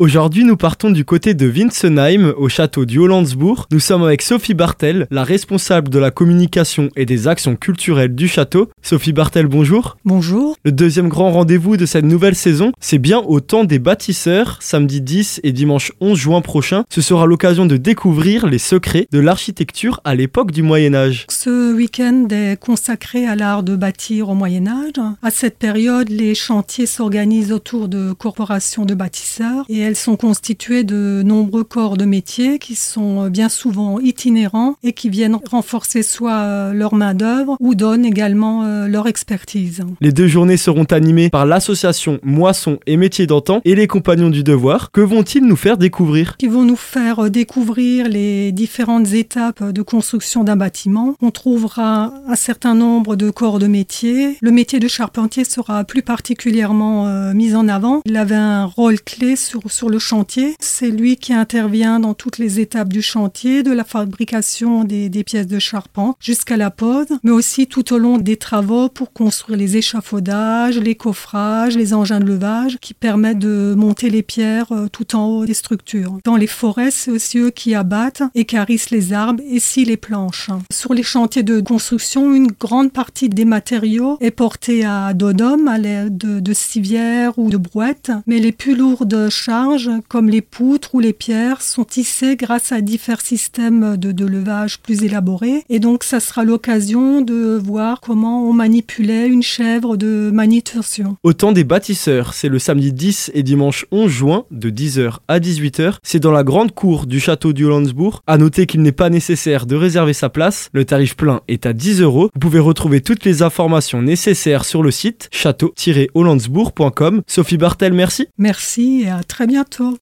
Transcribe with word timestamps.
Aujourd'hui, 0.00 0.44
nous 0.44 0.56
partons 0.56 0.92
du 0.92 1.04
côté 1.04 1.34
de 1.34 1.48
Winsenheim, 1.48 2.32
au 2.36 2.48
château 2.48 2.84
du 2.84 3.00
Hollandsbourg. 3.00 3.66
Nous 3.72 3.80
sommes 3.80 4.04
avec 4.04 4.22
Sophie 4.22 4.54
Bartel, 4.54 5.08
la 5.10 5.24
responsable 5.24 5.88
de 5.88 5.98
la 5.98 6.12
communication 6.12 6.88
et 6.94 7.04
des 7.04 7.26
actions 7.26 7.56
culturelles 7.56 8.14
du 8.14 8.28
château. 8.28 8.68
Sophie 8.80 9.12
Bartel, 9.12 9.48
bonjour. 9.48 9.96
Bonjour. 10.04 10.54
Le 10.62 10.70
deuxième 10.70 11.08
grand 11.08 11.32
rendez-vous 11.32 11.76
de 11.76 11.84
cette 11.84 12.04
nouvelle 12.04 12.36
saison, 12.36 12.70
c'est 12.78 12.98
bien 12.98 13.18
au 13.18 13.40
temps 13.40 13.64
des 13.64 13.80
bâtisseurs, 13.80 14.58
samedi 14.60 15.00
10 15.00 15.40
et 15.42 15.50
dimanche 15.50 15.90
11 16.00 16.16
juin 16.16 16.42
prochain. 16.42 16.84
Ce 16.90 17.00
sera 17.00 17.26
l'occasion 17.26 17.66
de 17.66 17.76
découvrir 17.76 18.46
les 18.46 18.58
secrets 18.58 19.08
de 19.10 19.18
l'architecture 19.18 20.00
à 20.04 20.14
l'époque 20.14 20.52
du 20.52 20.62
Moyen 20.62 20.94
Âge. 20.94 21.26
Ce 21.28 21.74
week-end 21.74 22.28
est 22.30 22.56
consacré 22.60 23.26
à 23.26 23.34
l'art 23.34 23.64
de 23.64 23.74
bâtir 23.74 24.28
au 24.28 24.34
Moyen 24.34 24.68
Âge. 24.68 24.92
À 25.24 25.32
cette 25.32 25.58
période, 25.58 26.08
les 26.08 26.36
chantiers 26.36 26.86
s'organisent 26.86 27.50
autour 27.50 27.88
de 27.88 28.12
corporations 28.12 28.84
de 28.84 28.94
bâtisseurs 28.94 29.64
et 29.68 29.87
elles 29.88 29.96
sont 29.96 30.16
constituées 30.16 30.84
de 30.84 31.22
nombreux 31.24 31.64
corps 31.64 31.96
de 31.96 32.04
métier 32.04 32.58
qui 32.58 32.74
sont 32.74 33.28
bien 33.28 33.48
souvent 33.48 33.98
itinérants 34.00 34.76
et 34.82 34.92
qui 34.92 35.08
viennent 35.08 35.38
renforcer 35.50 36.02
soit 36.02 36.74
leur 36.74 36.94
main-d'œuvre 36.94 37.56
ou 37.58 37.74
donnent 37.74 38.04
également 38.04 38.64
euh, 38.64 38.86
leur 38.86 39.06
expertise. 39.06 39.82
Les 40.02 40.12
deux 40.12 40.26
journées 40.26 40.58
seront 40.58 40.84
animées 40.84 41.30
par 41.30 41.46
l'association 41.46 42.18
Moisson 42.22 42.78
et 42.86 42.98
Métiers 42.98 43.26
d'antan 43.26 43.62
et 43.64 43.74
les 43.74 43.86
Compagnons 43.86 44.28
du 44.28 44.44
Devoir. 44.44 44.90
Que 44.90 45.00
vont-ils 45.00 45.42
nous 45.42 45.56
faire 45.56 45.78
découvrir? 45.78 46.36
Ils 46.40 46.50
vont 46.50 46.64
nous 46.64 46.76
faire 46.76 47.30
découvrir 47.30 48.08
les 48.08 48.52
différentes 48.52 49.14
étapes 49.14 49.72
de 49.72 49.80
construction 49.80 50.44
d'un 50.44 50.56
bâtiment. 50.56 51.14
On 51.22 51.30
trouvera 51.30 52.12
un 52.26 52.36
certain 52.36 52.74
nombre 52.74 53.16
de 53.16 53.30
corps 53.30 53.58
de 53.58 53.68
métier. 53.68 54.36
Le 54.42 54.50
métier 54.50 54.80
de 54.80 54.88
charpentier 54.88 55.44
sera 55.44 55.84
plus 55.84 56.02
particulièrement 56.02 57.06
euh, 57.06 57.32
mis 57.32 57.54
en 57.54 57.68
avant. 57.68 58.02
Il 58.04 58.18
avait 58.18 58.34
un 58.34 58.66
rôle 58.66 59.00
clé 59.00 59.34
sur, 59.34 59.62
sur 59.78 59.88
le 59.88 60.00
chantier. 60.00 60.56
C'est 60.58 60.90
lui 60.90 61.16
qui 61.16 61.32
intervient 61.32 62.00
dans 62.00 62.12
toutes 62.12 62.38
les 62.38 62.58
étapes 62.58 62.88
du 62.88 63.00
chantier, 63.00 63.62
de 63.62 63.70
la 63.70 63.84
fabrication 63.84 64.82
des, 64.82 65.08
pièces 65.22 65.46
de 65.46 65.60
charpente 65.60 66.16
jusqu'à 66.18 66.56
la 66.56 66.70
pose, 66.72 67.06
mais 67.22 67.30
aussi 67.30 67.68
tout 67.68 67.92
au 67.92 67.98
long 67.98 68.18
des 68.18 68.36
travaux 68.36 68.88
pour 68.88 69.12
construire 69.12 69.56
les 69.56 69.76
échafaudages, 69.76 70.78
les 70.78 70.96
coffrages, 70.96 71.76
les 71.76 71.94
engins 71.94 72.18
de 72.18 72.24
levage 72.24 72.78
qui 72.80 72.92
permettent 72.92 73.38
de 73.38 73.74
monter 73.76 74.10
les 74.10 74.22
pierres 74.22 74.72
euh, 74.72 74.88
tout 74.88 75.14
en 75.14 75.26
haut 75.26 75.46
des 75.46 75.54
structures. 75.54 76.18
Dans 76.24 76.36
les 76.36 76.48
forêts, 76.48 76.90
c'est 76.90 77.12
aussi 77.12 77.38
eux 77.38 77.50
qui 77.50 77.76
abattent 77.76 78.24
et 78.34 78.46
carissent 78.46 78.90
les 78.90 79.12
arbres 79.12 79.42
et 79.48 79.60
scient 79.60 79.84
les 79.84 79.96
planches. 79.96 80.50
Sur 80.72 80.92
les 80.92 81.04
chantiers 81.04 81.44
de 81.44 81.60
construction, 81.60 82.34
une 82.34 82.48
grande 82.48 82.92
partie 82.92 83.28
des 83.28 83.44
matériaux 83.44 84.16
est 84.20 84.32
portée 84.32 84.84
à 84.84 85.14
Dodome 85.14 85.68
à 85.68 85.78
l'aide 85.78 86.18
de, 86.18 86.40
de 86.40 86.52
civières 86.52 87.38
ou 87.38 87.48
de 87.48 87.56
brouettes, 87.56 88.10
mais 88.26 88.38
les 88.38 88.52
plus 88.52 88.74
lourdes 88.74 89.28
charges, 89.28 89.67
comme 90.08 90.28
les 90.28 90.42
poutres 90.42 90.94
ou 90.94 91.00
les 91.00 91.12
pierres, 91.12 91.62
sont 91.62 91.84
tissées 91.84 92.36
grâce 92.36 92.72
à 92.72 92.80
divers 92.80 93.20
systèmes 93.20 93.96
de, 93.96 94.12
de 94.12 94.26
levage 94.26 94.80
plus 94.80 95.02
élaborés. 95.04 95.64
Et 95.68 95.78
donc, 95.78 96.04
ça 96.04 96.20
sera 96.20 96.44
l'occasion 96.44 97.20
de 97.20 97.60
voir 97.62 98.00
comment 98.00 98.48
on 98.48 98.52
manipulait 98.52 99.28
une 99.28 99.42
chèvre 99.42 99.96
de 99.96 100.30
manutention. 100.32 101.16
Au 101.22 101.32
temps 101.32 101.52
des 101.52 101.64
bâtisseurs, 101.64 102.34
c'est 102.34 102.48
le 102.48 102.58
samedi 102.58 102.92
10 102.92 103.32
et 103.34 103.42
dimanche 103.42 103.86
11 103.90 104.10
juin 104.10 104.44
de 104.50 104.70
10h 104.70 105.18
à 105.28 105.40
18h. 105.40 105.96
C'est 106.02 106.20
dans 106.20 106.32
la 106.32 106.44
grande 106.44 106.72
cour 106.72 107.06
du 107.06 107.20
château 107.20 107.52
du 107.52 107.64
Hollandsbourg. 107.64 108.22
À 108.26 108.38
noter 108.38 108.66
qu'il 108.66 108.82
n'est 108.82 108.92
pas 108.92 109.10
nécessaire 109.10 109.66
de 109.66 109.76
réserver 109.76 110.12
sa 110.12 110.28
place. 110.28 110.68
Le 110.72 110.84
tarif 110.84 111.16
plein 111.16 111.40
est 111.48 111.66
à 111.66 111.72
10 111.72 112.00
euros. 112.02 112.30
Vous 112.34 112.40
pouvez 112.40 112.58
retrouver 112.58 113.00
toutes 113.00 113.24
les 113.24 113.42
informations 113.42 114.02
nécessaires 114.02 114.64
sur 114.64 114.82
le 114.82 114.90
site 114.90 115.28
château-hollandsbourg.com. 115.32 117.22
Sophie 117.26 117.58
Bartel, 117.58 117.92
merci. 117.92 118.26
Merci 118.38 119.02
et 119.04 119.10
à 119.10 119.22
très 119.22 119.46
bientôt. 119.58 119.96